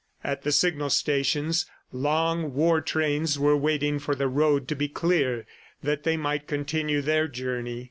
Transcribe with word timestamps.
At 0.23 0.41
the 0.41 0.51
signal 0.51 0.89
stations, 0.89 1.67
long 1.91 2.55
war 2.55 2.81
trains 2.81 3.37
were 3.37 3.55
waiting 3.55 3.99
for 3.99 4.15
the 4.15 4.27
road 4.27 4.67
to 4.69 4.75
be 4.75 4.87
clear 4.87 5.45
that 5.83 6.01
they 6.05 6.17
might 6.17 6.47
continue 6.47 7.03
their 7.03 7.27
journey. 7.27 7.79